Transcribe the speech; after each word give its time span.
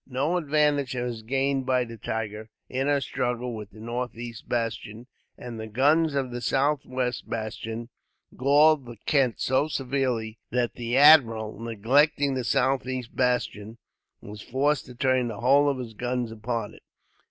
No 0.09 0.35
advantage 0.37 0.95
was 0.95 1.21
gained 1.21 1.67
by 1.67 1.83
the 1.83 1.95
Tiger, 1.95 2.49
in 2.67 2.87
her 2.87 2.99
struggle 3.01 3.53
with 3.53 3.69
the 3.69 3.79
northeast 3.79 4.49
bastion, 4.49 5.05
and 5.37 5.59
the 5.59 5.67
guns 5.67 6.15
of 6.15 6.31
the 6.31 6.41
southwest 6.41 7.29
bastion 7.29 7.89
galled 8.35 8.87
the 8.87 8.97
Kent 9.05 9.39
so 9.39 9.67
severely 9.67 10.39
that 10.49 10.73
the 10.73 10.97
admiral, 10.97 11.59
neglecting 11.59 12.33
the 12.33 12.43
southeast 12.43 13.15
bastion, 13.15 13.77
was 14.21 14.41
forced 14.41 14.87
to 14.87 14.95
turn 14.95 15.27
the 15.27 15.39
whole 15.41 15.69
of 15.69 15.77
his 15.77 15.93
guns 15.93 16.31
upon 16.31 16.73
it. 16.73 16.81